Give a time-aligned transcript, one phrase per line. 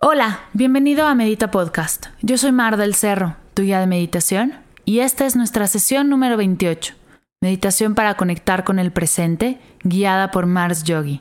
[0.00, 2.06] Hola, bienvenido a Medita Podcast.
[2.22, 6.36] Yo soy Mar del Cerro, tu guía de meditación, y esta es nuestra sesión número
[6.36, 6.94] 28,
[7.40, 11.20] Meditación para conectar con el presente, guiada por Mars Yogi.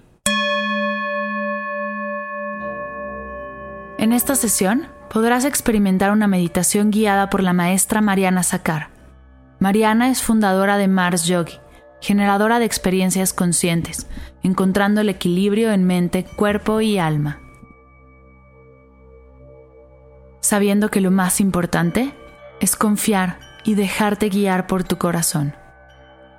[3.97, 8.89] En esta sesión podrás experimentar una meditación guiada por la maestra Mariana Sakar.
[9.57, 11.57] Mariana es fundadora de Mars Yogi,
[11.99, 14.05] generadora de experiencias conscientes,
[14.43, 17.39] encontrando el equilibrio en mente, cuerpo y alma.
[20.47, 22.13] Sabiendo que lo más importante
[22.61, 25.53] es confiar y dejarte guiar por tu corazón.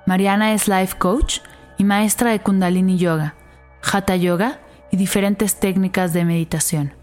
[0.07, 1.41] Mariana es life coach
[1.77, 3.35] y maestra de Kundalini Yoga,
[3.83, 6.95] Hatha Yoga y diferentes técnicas de meditación.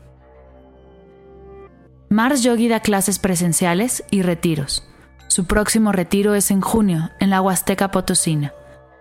[2.09, 4.85] Mars Yogi da clases presenciales y retiros.
[5.29, 8.53] Su próximo retiro es en junio, en la Huasteca Potosina.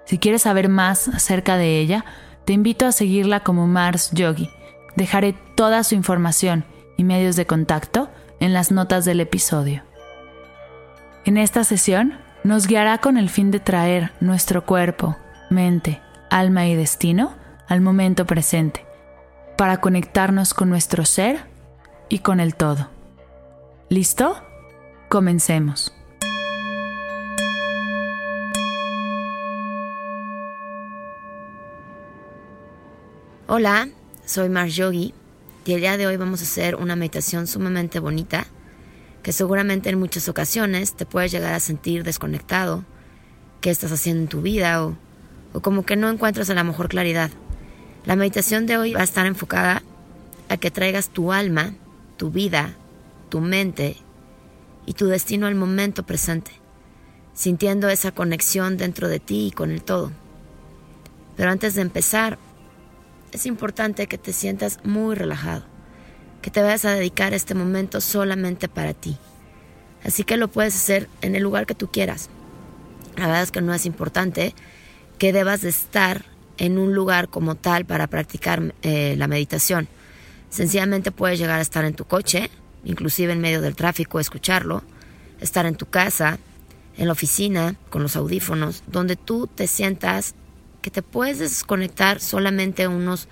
[0.05, 2.05] Si quieres saber más acerca de ella,
[2.45, 4.51] te invito a seguirla como Mars Yogi.
[4.95, 6.65] Dejaré toda su información
[6.97, 9.83] y medios de contacto en las notas del episodio.
[11.25, 15.17] En esta sesión nos guiará con el fin de traer nuestro cuerpo,
[15.49, 17.33] mente, alma y destino
[17.67, 18.85] al momento presente,
[19.57, 21.39] para conectarnos con nuestro ser
[22.09, 22.89] y con el todo.
[23.89, 24.37] ¿Listo?
[25.09, 25.91] Comencemos.
[33.47, 33.87] Hola,
[34.25, 35.13] soy Mar Yogi
[35.65, 38.45] y el día de hoy vamos a hacer una meditación sumamente bonita
[39.23, 42.83] que seguramente en muchas ocasiones te puedes llegar a sentir desconectado,
[43.61, 44.95] qué estás haciendo en tu vida o,
[45.53, 47.31] o como que no encuentras a la mejor claridad.
[48.05, 49.81] La meditación de hoy va a estar enfocada
[50.49, 51.73] a que traigas tu alma,
[52.17, 52.75] tu vida,
[53.29, 53.97] tu mente
[54.85, 56.51] y tu destino al momento presente,
[57.33, 60.11] sintiendo esa conexión dentro de ti y con el todo.
[61.35, 62.37] Pero antes de empezar,
[63.31, 65.65] es importante que te sientas muy relajado,
[66.41, 69.17] que te vayas a dedicar este momento solamente para ti.
[70.03, 72.29] Así que lo puedes hacer en el lugar que tú quieras.
[73.17, 74.53] La verdad es que no es importante
[75.17, 76.25] que debas de estar
[76.57, 79.87] en un lugar como tal para practicar eh, la meditación.
[80.49, 82.49] Sencillamente puedes llegar a estar en tu coche,
[82.83, 84.83] inclusive en medio del tráfico, escucharlo,
[85.41, 86.39] estar en tu casa,
[86.97, 90.35] en la oficina, con los audífonos, donde tú te sientas
[90.85, 93.27] que te puedes desconectar solamente unos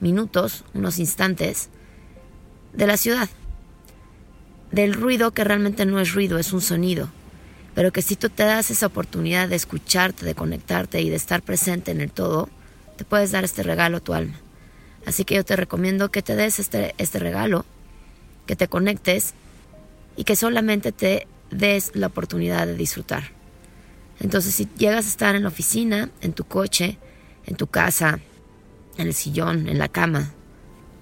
[0.00, 1.68] minutos, unos instantes
[2.72, 3.28] de la ciudad,
[4.72, 7.10] del ruido que realmente no es ruido, es un sonido,
[7.74, 11.42] pero que si tú te das esa oportunidad de escucharte, de conectarte y de estar
[11.42, 12.48] presente en el todo,
[12.96, 14.40] te puedes dar este regalo a tu alma.
[15.04, 17.66] Así que yo te recomiendo que te des este, este regalo
[18.46, 19.34] que te conectes
[20.16, 23.43] y que solamente te des la oportunidad de disfrutar.
[24.20, 26.98] Entonces, si llegas a estar en la oficina, en tu coche,
[27.46, 28.20] en tu casa,
[28.96, 30.32] en el sillón, en la cama,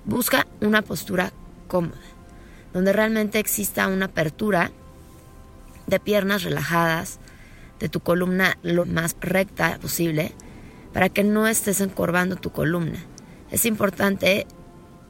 [0.05, 1.33] busca una postura
[1.69, 2.01] cómoda,
[2.73, 4.73] donde realmente exista una apertura
[5.87, 7.19] de piernas relajadas,
[7.79, 10.33] de tu columna lo más recta posible,
[10.93, 12.99] para que no estés encorvando tu columna.
[13.51, 14.47] Es importante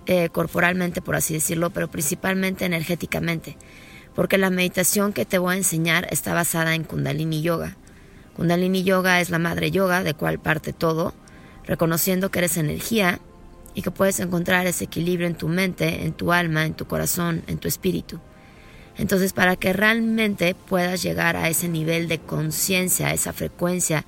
[0.07, 3.57] eh, corporalmente, por así decirlo, pero principalmente energéticamente,
[4.15, 7.77] porque la meditación que te voy a enseñar está basada en Kundalini Yoga.
[8.37, 11.15] Kundalini Yoga es la madre yoga de cual parte todo,
[11.65, 13.21] reconociendo que eres energía
[13.75, 17.43] y que puedes encontrar ese equilibrio en tu mente, en tu alma, en tu corazón,
[17.47, 18.21] en tu espíritu.
[18.99, 24.05] Entonces, para que realmente puedas llegar a ese nivel de conciencia, a esa frecuencia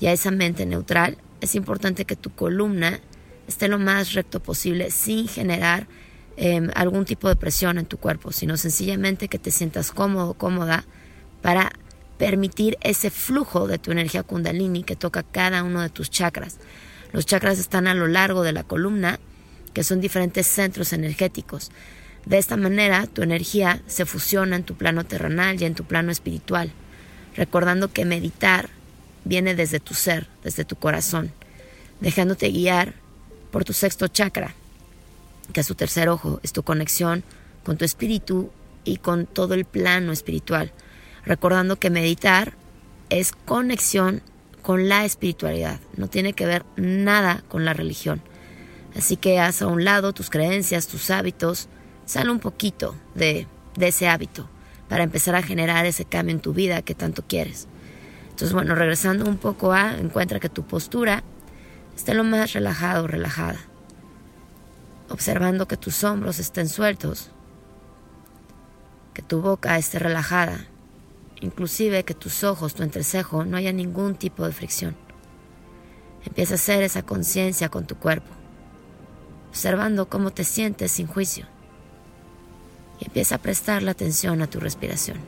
[0.00, 3.00] y a esa mente neutral, es importante que tu columna
[3.48, 5.88] esté lo más recto posible sin generar
[6.36, 10.84] em, algún tipo de presión en tu cuerpo, sino sencillamente que te sientas cómodo, cómoda
[11.42, 11.72] para
[12.20, 16.58] permitir ese flujo de tu energía kundalini que toca cada uno de tus chakras.
[17.12, 19.18] Los chakras están a lo largo de la columna,
[19.72, 21.70] que son diferentes centros energéticos.
[22.26, 26.12] De esta manera, tu energía se fusiona en tu plano terrenal y en tu plano
[26.12, 26.70] espiritual,
[27.36, 28.68] recordando que meditar
[29.24, 31.32] viene desde tu ser, desde tu corazón,
[32.02, 32.92] dejándote guiar
[33.50, 34.54] por tu sexto chakra,
[35.54, 37.24] que es tu tercer ojo, es tu conexión
[37.64, 38.50] con tu espíritu
[38.84, 40.70] y con todo el plano espiritual,
[41.24, 42.54] recordando que meditar
[43.08, 44.22] es conexión
[44.62, 48.22] con la espiritualidad, no tiene que ver nada con la religión.
[48.96, 51.68] Así que haz a un lado tus creencias, tus hábitos,
[52.06, 53.46] sal un poquito de,
[53.78, 54.48] ese hábito
[54.88, 57.68] para empezar a generar ese cambio en tu vida que tanto quieres.
[58.30, 61.22] Entonces, bueno, regresando un poco a, encuentra que tu postura
[61.96, 63.60] esté lo más relajado relajada.
[65.08, 67.30] Observando que tus hombros estén sueltos,
[69.14, 70.66] que tu boca esté relajada,
[71.40, 74.96] inclusive que tus ojos, tu entrecejo, no haya ningún tipo de fricción.
[76.24, 78.30] Empieza a hacer esa conciencia con tu cuerpo,
[79.48, 81.46] observando cómo te sientes sin juicio.
[83.00, 85.18] Y empieza a prestar la atención a tu respiración.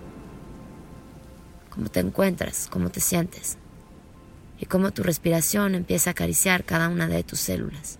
[1.70, 3.56] Cómo te encuentras, cómo te sientes.
[4.60, 7.98] Y cómo tu respiración empieza a acariciar cada una de tus células.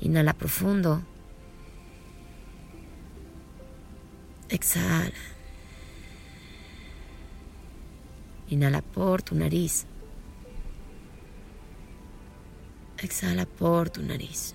[0.00, 1.02] Inhala profundo.
[4.48, 5.33] Exhala.
[8.48, 9.86] Inhala por tu nariz.
[12.98, 14.54] Exhala por tu nariz.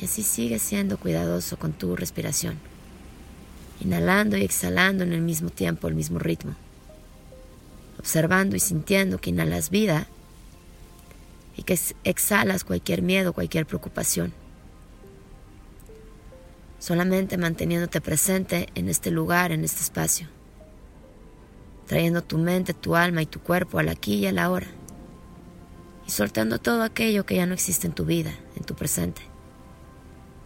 [0.00, 2.58] Y así sigue siendo cuidadoso con tu respiración.
[3.80, 6.54] Inhalando y exhalando en el mismo tiempo, el mismo ritmo.
[7.98, 10.08] Observando y sintiendo que inhalas vida
[11.56, 14.32] y que exhalas cualquier miedo, cualquier preocupación.
[16.80, 20.33] Solamente manteniéndote presente en este lugar, en este espacio
[21.86, 24.66] trayendo tu mente, tu alma y tu cuerpo al aquí y a la hora,
[26.06, 29.22] y soltando todo aquello que ya no existe en tu vida, en tu presente,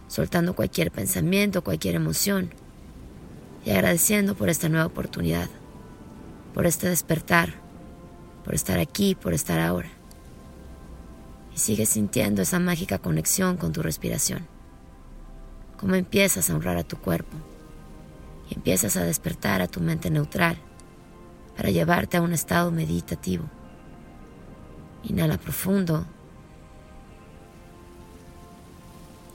[0.07, 2.49] soltando cualquier pensamiento, cualquier emoción,
[3.65, 5.49] y agradeciendo por esta nueva oportunidad,
[6.53, 7.55] por este despertar,
[8.43, 9.89] por estar aquí, por estar ahora.
[11.53, 14.47] Y sigues sintiendo esa mágica conexión con tu respiración,
[15.77, 17.35] cómo empiezas a honrar a tu cuerpo.
[18.49, 20.57] Y empiezas a despertar a tu mente neutral
[21.59, 23.43] para llevarte a un estado meditativo.
[25.03, 26.05] Inhala profundo.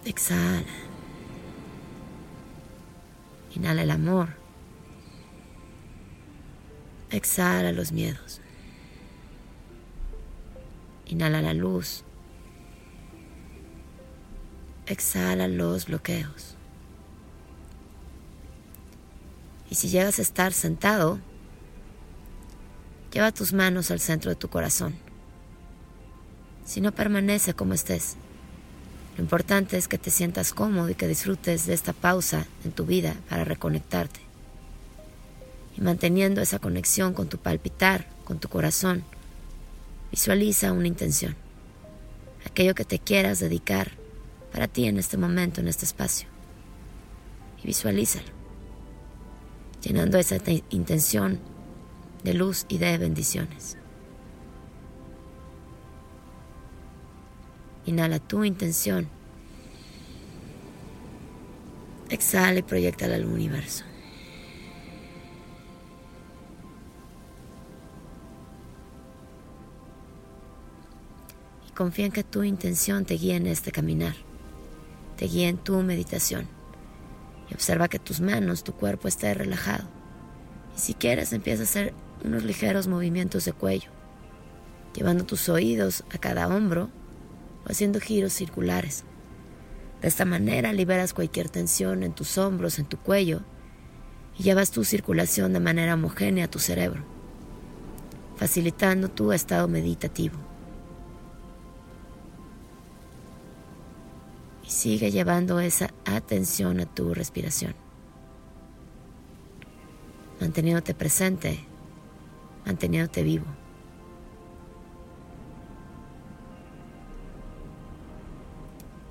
[0.06, 0.64] Exhala.
[3.54, 4.30] Inhala el amor.
[7.10, 8.40] Exhala los miedos.
[11.04, 12.04] Inhala la luz.
[14.86, 16.56] Exhala los bloqueos.
[19.68, 21.20] Y si llegas a estar sentado,
[23.14, 24.92] Lleva tus manos al centro de tu corazón.
[26.64, 28.16] Si no permanece como estés,
[29.16, 32.86] lo importante es que te sientas cómodo y que disfrutes de esta pausa en tu
[32.86, 34.18] vida para reconectarte.
[35.76, 39.04] Y manteniendo esa conexión con tu palpitar, con tu corazón,
[40.10, 41.36] visualiza una intención,
[42.44, 43.92] aquello que te quieras dedicar
[44.52, 46.26] para ti en este momento, en este espacio.
[47.62, 48.26] Y visualízalo,
[49.82, 50.38] llenando esa
[50.70, 51.53] intención
[52.24, 53.76] de luz y de bendiciones.
[57.86, 59.08] Inhala tu intención.
[62.08, 63.84] Exhala y proyecta al universo.
[71.68, 74.14] Y confía en que tu intención te guíe en este caminar,
[75.16, 76.48] te guíe en tu meditación.
[77.50, 79.84] Y observa que tus manos, tu cuerpo esté relajado.
[80.74, 83.90] Y si quieres, empieza a hacer unos ligeros movimientos de cuello,
[84.94, 86.88] llevando tus oídos a cada hombro
[87.64, 89.04] o haciendo giros circulares.
[90.00, 93.42] De esta manera liberas cualquier tensión en tus hombros, en tu cuello,
[94.38, 97.04] y llevas tu circulación de manera homogénea a tu cerebro,
[98.36, 100.36] facilitando tu estado meditativo.
[104.66, 107.74] Y sigue llevando esa atención a tu respiración,
[110.40, 111.66] manteniéndote presente
[112.64, 113.46] manteniéndote vivo.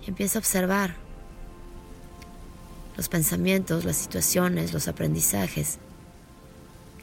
[0.05, 0.95] Y empieza a observar
[2.97, 5.79] los pensamientos, las situaciones, los aprendizajes,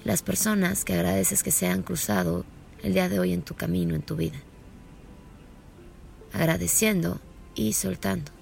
[0.04, 2.44] las personas que agradeces que se han cruzado
[2.82, 4.38] el día de hoy en tu camino, en tu vida.
[6.32, 7.20] Agradeciendo
[7.54, 8.32] y soltando.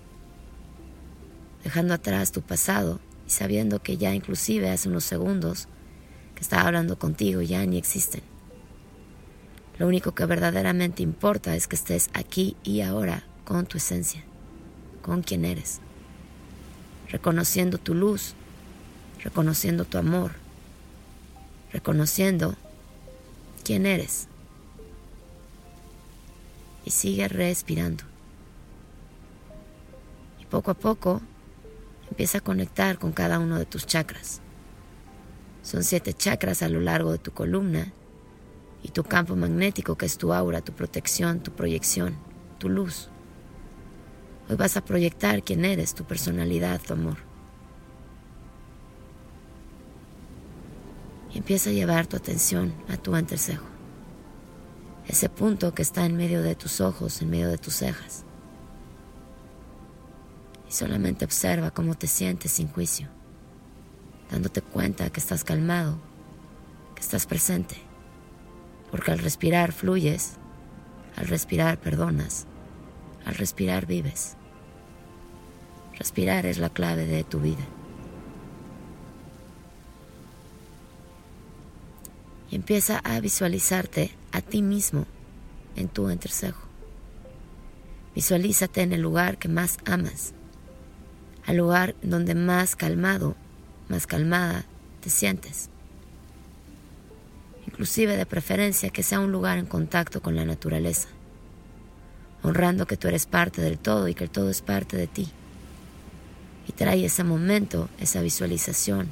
[1.64, 5.68] Dejando atrás tu pasado y sabiendo que ya inclusive hace unos segundos
[6.38, 8.22] que estaba hablando contigo ya ni existen.
[9.76, 14.22] Lo único que verdaderamente importa es que estés aquí y ahora con tu esencia,
[15.02, 15.80] con quien eres,
[17.08, 18.34] reconociendo tu luz,
[19.24, 20.30] reconociendo tu amor,
[21.72, 22.54] reconociendo
[23.64, 24.28] quién eres.
[26.84, 28.04] Y sigue respirando.
[30.40, 31.20] Y poco a poco
[32.08, 34.40] empieza a conectar con cada uno de tus chakras.
[35.62, 37.92] Son siete chakras a lo largo de tu columna
[38.82, 42.16] y tu campo magnético que es tu aura, tu protección, tu proyección,
[42.58, 43.08] tu luz.
[44.48, 47.18] Hoy vas a proyectar quién eres, tu personalidad, tu amor.
[51.34, 53.66] Y empieza a llevar tu atención a tu entrecejo.
[55.06, 58.24] Ese punto que está en medio de tus ojos, en medio de tus cejas.
[60.68, 63.08] Y solamente observa cómo te sientes sin juicio,
[64.30, 65.98] dándote cuenta que estás calmado,
[66.94, 67.76] que estás presente.
[68.90, 70.34] Porque al respirar fluyes,
[71.16, 72.46] al respirar perdonas,
[73.24, 74.36] al respirar vives.
[75.98, 77.64] Respirar es la clave de tu vida.
[82.50, 85.06] Y empieza a visualizarte a ti mismo
[85.76, 86.62] en tu entrecejo.
[88.14, 90.32] Visualízate en el lugar que más amas,
[91.46, 93.36] al lugar donde más calmado,
[93.88, 94.64] más calmada
[95.00, 95.70] te sientes.
[97.66, 101.08] Inclusive de preferencia que sea un lugar en contacto con la naturaleza,
[102.42, 105.32] honrando que tú eres parte del todo y que el todo es parte de ti
[106.68, 109.08] y trae ese momento, esa visualización,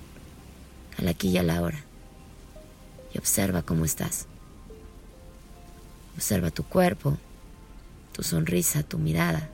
[0.99, 1.83] al aquí y a la hora.
[3.15, 4.27] Y observa cómo estás.
[6.15, 7.17] Observa tu cuerpo,
[8.13, 9.49] tu sonrisa, tu mirada,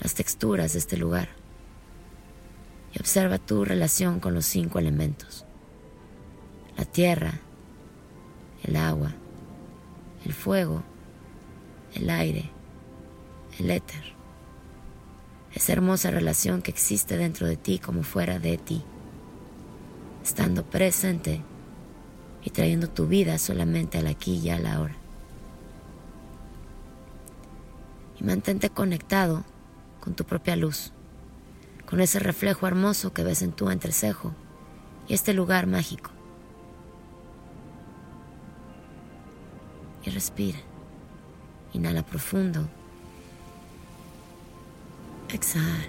[0.00, 1.39] las texturas de este lugar.
[2.92, 5.44] Y observa tu relación con los cinco elementos.
[6.76, 7.40] La tierra,
[8.64, 9.12] el agua,
[10.24, 10.82] el fuego,
[11.94, 12.50] el aire,
[13.58, 14.20] el éter
[15.54, 18.82] esa hermosa relación que existe dentro de ti como fuera de ti,
[20.22, 21.42] estando presente
[22.44, 24.94] y trayendo tu vida solamente al aquí y a la hora.
[28.18, 29.44] Y mantente conectado
[30.00, 30.92] con tu propia luz,
[31.90, 34.32] con ese reflejo hermoso que ves en tu entrecejo
[35.08, 36.10] y este lugar mágico.
[40.04, 40.58] Y respira.
[41.72, 42.68] Inhala profundo.
[45.28, 45.88] Exhala.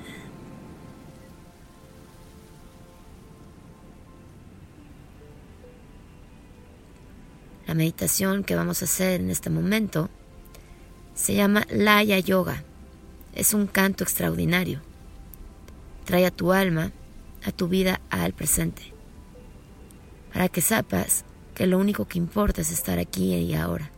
[7.68, 10.10] La meditación que vamos a hacer en este momento
[11.14, 12.64] se llama Laya Yoga.
[13.34, 14.82] Es un canto extraordinario.
[16.12, 16.92] Trae a tu alma,
[17.46, 18.82] a tu vida al presente.
[20.34, 21.24] Para que sepas
[21.56, 23.92] que lo único que importa es estar aquí y ahora.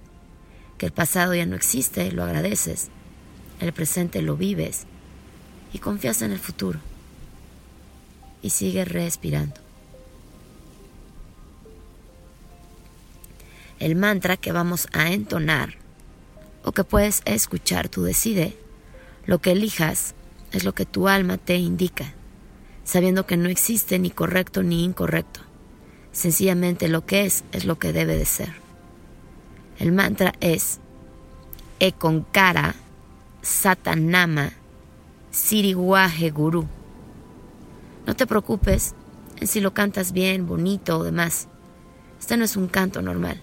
[0.77, 2.89] Que el pasado ya no existe, lo agradeces.
[3.59, 4.85] El presente lo vives
[5.73, 6.77] y confías en el futuro.
[8.43, 9.59] Y sigue respirando.
[13.79, 15.77] El mantra que vamos a entonar
[16.63, 18.55] o que puedes escuchar, tú decide.
[19.25, 20.13] Lo que elijas
[20.53, 22.13] es lo que tu alma te indica,
[22.85, 25.41] sabiendo que no existe ni correcto ni incorrecto.
[26.11, 28.53] Sencillamente lo que es es lo que debe de ser.
[29.79, 30.79] El mantra es
[31.79, 32.75] Ekonkara
[33.41, 34.53] Satanama
[35.31, 36.67] Siriguaje Gurú.
[38.05, 38.93] No te preocupes
[39.41, 41.47] en si lo cantas bien, bonito o demás.
[42.19, 43.41] Este no es un canto normal.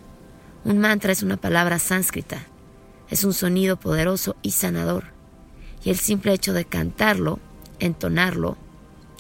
[0.65, 2.47] Un mantra es una palabra sánscrita.
[3.11, 5.20] Es un sonido poderoso y sanador.
[5.85, 7.39] Y el simple hecho de cantarlo,
[7.79, 8.57] entonarlo,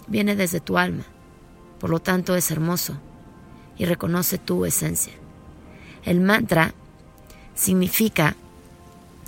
[0.07, 1.05] viene desde tu alma.
[1.79, 2.95] Por lo tanto es hermoso
[3.79, 5.14] y reconoce tu esencia.
[6.05, 6.75] El mantra
[7.55, 8.37] significa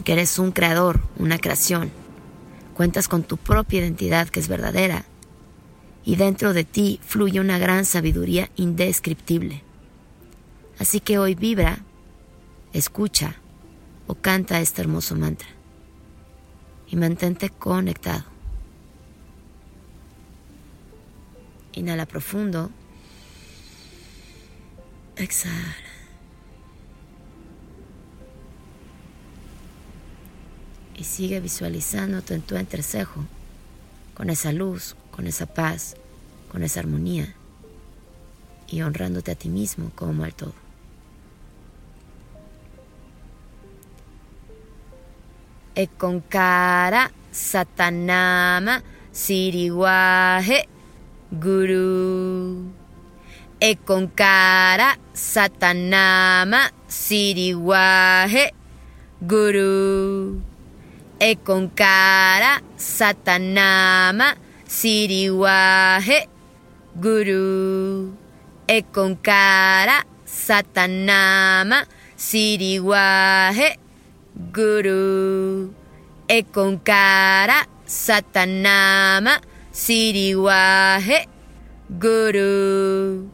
[0.04, 1.90] que eres un creador, una creación
[2.74, 5.04] Cuentas con tu propia identidad que es verdadera
[6.04, 9.62] y dentro de ti fluye una gran sabiduría indescriptible.
[10.78, 11.80] Así que hoy vibra,
[12.72, 13.36] escucha
[14.06, 15.48] o canta este hermoso mantra
[16.92, 18.24] y mantente conectado.
[21.72, 22.70] Inhala profundo.
[25.16, 25.76] Exhala.
[30.94, 33.24] y sigue visualizándote en tu entrecejo,
[34.14, 35.96] con esa luz, con esa paz,
[36.48, 37.34] con esa armonía
[38.68, 40.61] y honrándote a ti mismo como al todo.
[45.74, 50.68] Ekonkara Satanama Siriwaje
[51.32, 52.68] Guru.
[53.60, 58.52] Ekonkara Satanama Siriwaje
[59.22, 60.40] Guru.
[61.20, 64.36] Ekonkara Satanama
[64.68, 66.28] Siriwaje
[67.00, 68.12] Guru.
[68.68, 71.80] Ekonkara Satanama
[72.16, 73.81] Siriwaje
[74.36, 75.68] Guru.
[76.28, 79.36] Ekonkara Satanama
[79.72, 81.26] Siriwaje
[81.90, 83.28] Guru.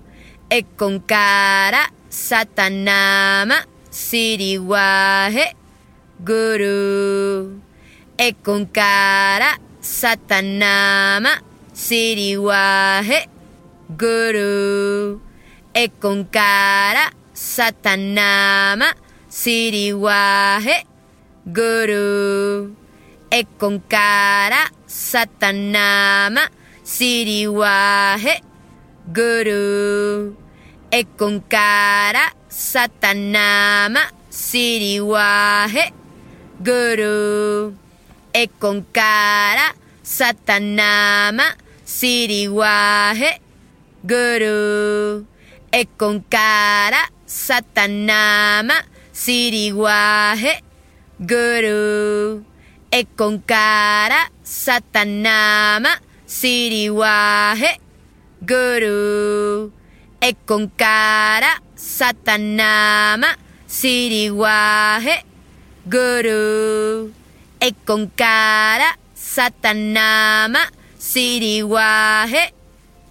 [0.50, 5.52] Ekonkara Satanama Siriwaje
[6.24, 7.60] Guru
[8.18, 11.38] Ekonkara Satanama
[11.72, 13.28] Siriwahe
[13.92, 15.20] Guru
[15.74, 18.88] Ekonkara Satanama
[19.40, 20.84] シリワヘ、
[21.46, 22.74] グルー、
[23.30, 26.50] エコンかラ、サタナマ、
[26.82, 28.42] シリワヘ、
[29.12, 30.34] グルー、
[30.90, 35.94] エコンかラ、サタナマ、シリワヘ、
[36.60, 37.74] グルー、
[38.32, 39.00] エコンか
[39.54, 41.44] ラ、サタナマ、
[41.86, 43.40] シリワヘ、
[44.04, 45.24] グルー、
[45.70, 48.74] エコンかラ、サタナマ、
[49.18, 50.62] Siriwahe
[51.18, 52.38] Guru
[52.94, 55.90] Ekonkara Satanama
[56.22, 57.72] Siriwahe
[58.46, 59.72] Guru
[60.22, 63.34] Ekonkara Satanama
[63.66, 65.16] Siriwahe
[65.90, 67.10] Guru
[67.58, 70.62] Ekonkara Satanama
[70.94, 72.44] Siriwahe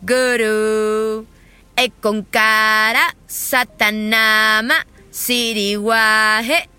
[0.08, 1.28] Guru
[1.76, 4.78] Ekonkara Satanama
[5.18, 6.70] Siriwahe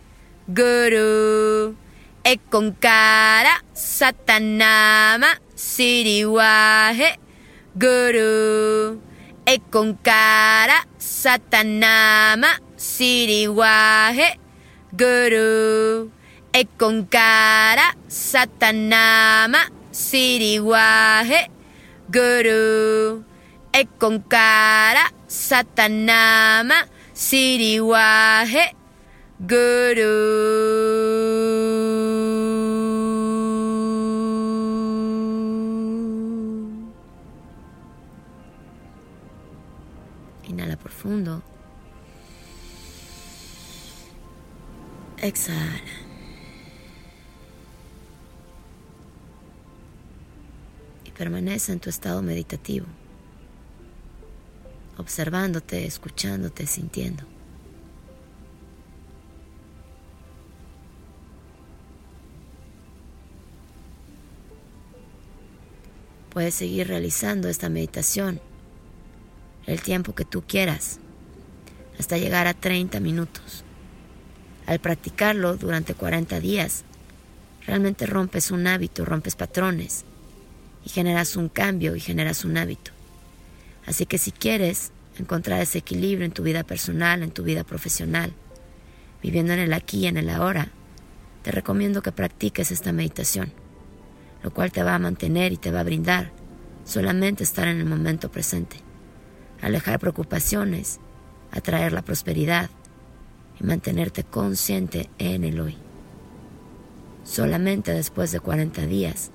[0.47, 1.75] Guru.
[2.23, 7.19] Ekonkara Satanama Siriwahe
[7.75, 8.95] Guru.
[9.43, 14.29] Ekonkara Satanama Siriwahe
[14.95, 16.07] Guru.
[16.55, 21.41] Ekonkara Satanama Siriwahe
[22.07, 23.19] Guru.
[23.75, 26.87] Ekonkara Satanama
[27.19, 28.77] Siriwahe
[29.41, 30.15] Guru
[40.47, 41.43] Inhala profundo.
[45.21, 45.83] Exhala.
[51.05, 52.87] Y permanece en tu estado meditativo,
[54.99, 57.25] observándote, escuchándote, sintiendo.
[66.31, 68.41] Puedes seguir realizando esta meditación
[69.67, 70.99] el tiempo que tú quieras,
[71.99, 73.65] hasta llegar a 30 minutos.
[74.67, 76.85] Al practicarlo durante 40 días,
[77.67, 80.05] realmente rompes un hábito, rompes patrones
[80.85, 82.98] y generas un cambio y generas un hábito.
[83.89, 88.35] Así que si quieres encontrar ese equilibrio en tu vida personal, en tu vida profesional,
[89.23, 90.69] viviendo en el aquí y en el ahora,
[91.43, 93.51] te recomiendo que practiques esta meditación,
[94.43, 96.33] lo cual te va a mantener y te va a brindar
[96.85, 98.77] solamente estar en el momento presente,
[99.63, 101.01] alejar preocupaciones,
[101.51, 102.69] atraer la prosperidad
[103.59, 105.79] y mantenerte consciente en el hoy.
[107.25, 109.31] Solamente después de 40 días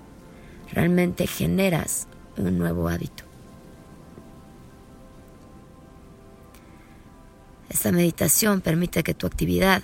[0.71, 3.32] realmente generas un nuevo hábito.
[7.73, 9.81] Esta meditación permite que tu actividad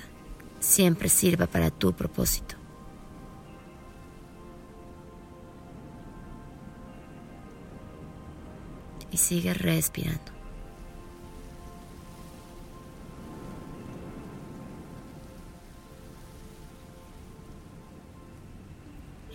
[0.59, 2.55] siempre sirva para tu propósito.
[9.11, 10.31] Y sigue respirando.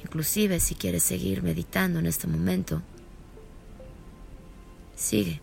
[0.00, 2.82] Inclusive si quieres seguir meditando en este momento,
[4.94, 5.40] sigue,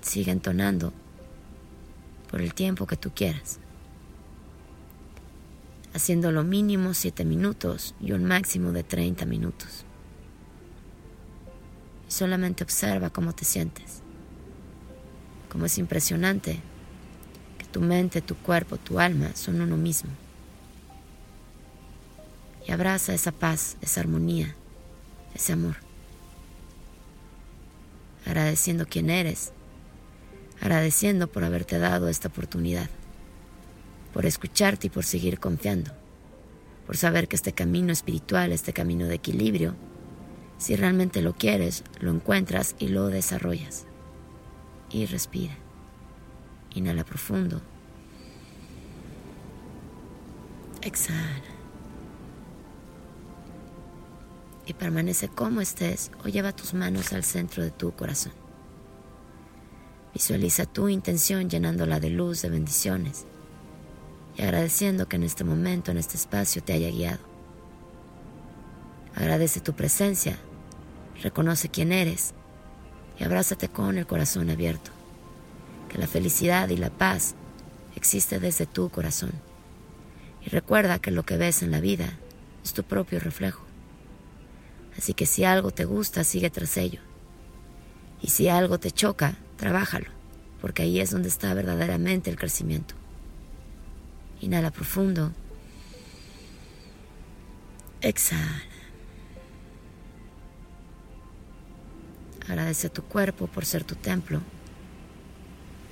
[0.00, 0.92] sigue entonando
[2.30, 3.58] por el tiempo que tú quieras,
[5.92, 9.84] haciendo lo mínimo 7 minutos y un máximo de 30 minutos.
[12.08, 14.02] Y solamente observa cómo te sientes,
[15.50, 16.60] cómo es impresionante
[17.58, 20.10] que tu mente, tu cuerpo, tu alma son uno mismo.
[22.66, 24.54] Y abraza esa paz, esa armonía,
[25.34, 25.76] ese amor.
[28.24, 29.52] Agradeciendo quién eres
[30.60, 32.90] agradeciendo por haberte dado esta oportunidad,
[34.12, 35.92] por escucharte y por seguir confiando,
[36.86, 39.74] por saber que este camino espiritual, este camino de equilibrio,
[40.58, 43.86] si realmente lo quieres, lo encuentras y lo desarrollas.
[44.90, 45.56] Y respira.
[46.74, 47.62] Inhala profundo.
[50.82, 51.42] Exhala.
[54.66, 58.39] Y permanece como estés o lleva tus manos al centro de tu corazón.
[60.12, 63.26] Visualiza tu intención llenándola de luz, de bendiciones
[64.36, 67.20] y agradeciendo que en este momento, en este espacio, te haya guiado.
[69.14, 70.38] Agradece tu presencia,
[71.22, 72.34] reconoce quién eres
[73.18, 74.90] y abrázate con el corazón abierto.
[75.88, 77.34] Que la felicidad y la paz
[77.96, 79.32] existe desde tu corazón.
[80.44, 82.18] Y recuerda que lo que ves en la vida
[82.64, 83.62] es tu propio reflejo.
[84.96, 87.00] Así que si algo te gusta, sigue tras ello.
[88.22, 90.06] Y si algo te choca, trabájalo,
[90.62, 92.94] porque ahí es donde está verdaderamente el crecimiento.
[94.40, 95.32] Inhala profundo.
[98.00, 98.62] Exhala.
[102.48, 104.40] Agradece a tu cuerpo por ser tu templo.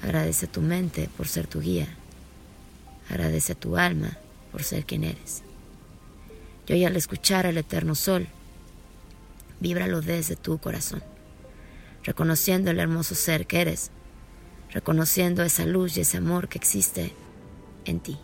[0.02, 1.88] Agradece a tu mente por ser tu guía.
[3.10, 4.16] Agradece a tu alma
[4.50, 5.42] por ser quien eres.
[6.66, 8.26] Y hoy al escuchar al eterno sol,
[9.60, 11.02] víbralo desde tu corazón,
[12.08, 13.90] reconociendo el hermoso ser que eres,
[14.70, 17.12] reconociendo esa luz y ese amor que existe
[17.84, 18.16] en ti.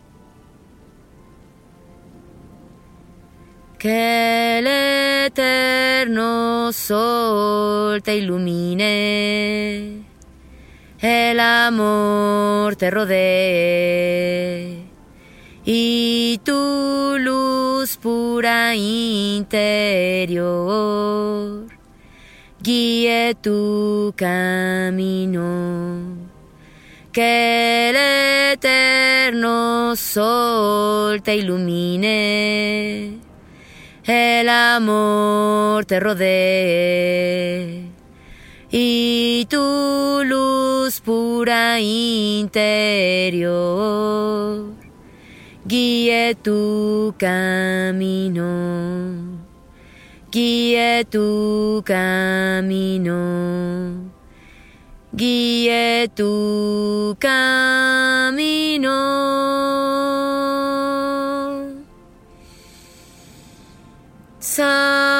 [3.77, 4.65] Que el
[5.27, 10.03] eterno sol te ilumine,
[10.99, 14.83] el amor te rodee
[15.63, 19.45] y tu luz pura interior
[22.65, 25.45] guíe tu camino.
[27.11, 27.95] Que el
[28.55, 33.19] eterno sol te ilumine
[34.07, 37.85] el amor te rodee
[38.69, 43.55] y tu luz pura interior
[45.65, 48.43] guíe tu camino,
[50.35, 53.15] guíe tu camino,
[55.13, 58.35] guíe tu camino.
[64.55, 65.14] Que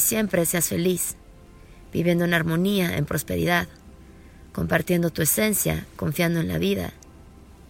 [0.00, 1.16] siempre seas feliz,
[1.92, 3.68] viviendo en armonía, en prosperidad,
[4.52, 6.92] compartiendo tu esencia, confiando en la vida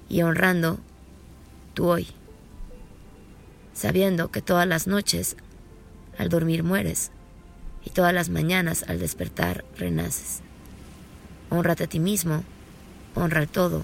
[0.08, 0.78] y honrando
[1.74, 2.08] tu hoy,
[3.74, 5.36] sabiendo que todas las noches
[6.18, 7.10] al dormir mueres
[7.84, 10.40] y todas las mañanas al despertar renaces.
[11.50, 12.44] Honrate a ti mismo,
[13.14, 13.82] honra todo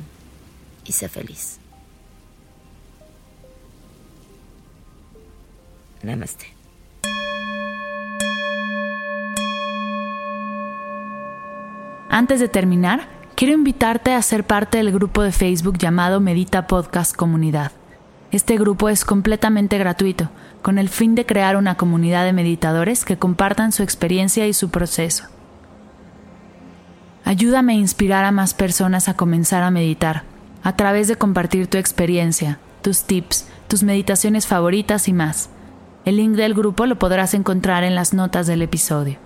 [0.85, 1.59] y sé feliz.
[6.03, 6.56] Namaste.
[12.17, 17.15] Antes de terminar, quiero invitarte a ser parte del grupo de Facebook llamado Medita Podcast
[17.15, 17.73] Comunidad.
[18.31, 20.31] Este grupo es completamente gratuito
[20.63, 24.71] con el fin de crear una comunidad de meditadores que compartan su experiencia y su
[24.71, 25.25] proceso.
[27.23, 30.23] Ayúdame a inspirar a más personas a comenzar a meditar,
[30.63, 35.51] a través de compartir tu experiencia, tus tips, tus meditaciones favoritas y más.
[36.07, 39.26] El link del grupo lo podrás encontrar en las notas del episodio.